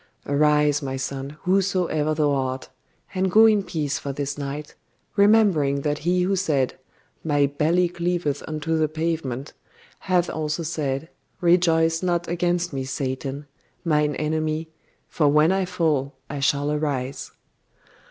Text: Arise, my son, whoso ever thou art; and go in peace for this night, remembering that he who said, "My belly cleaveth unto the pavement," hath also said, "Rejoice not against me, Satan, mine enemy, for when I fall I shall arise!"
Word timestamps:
Arise, 0.25 0.81
my 0.81 0.97
son, 0.97 1.37
whoso 1.43 1.85
ever 1.85 2.15
thou 2.15 2.31
art; 2.31 2.69
and 3.13 3.29
go 3.29 3.45
in 3.45 3.61
peace 3.61 3.99
for 3.99 4.11
this 4.11 4.35
night, 4.35 4.73
remembering 5.15 5.81
that 5.81 5.99
he 5.99 6.23
who 6.23 6.35
said, 6.35 6.73
"My 7.23 7.45
belly 7.45 7.87
cleaveth 7.87 8.41
unto 8.47 8.79
the 8.79 8.87
pavement," 8.87 9.53
hath 9.99 10.27
also 10.27 10.63
said, 10.63 11.09
"Rejoice 11.39 12.01
not 12.01 12.27
against 12.27 12.73
me, 12.73 12.83
Satan, 12.83 13.45
mine 13.85 14.15
enemy, 14.15 14.69
for 15.07 15.27
when 15.27 15.51
I 15.51 15.65
fall 15.65 16.15
I 16.31 16.39
shall 16.39 16.71
arise!" 16.71 17.31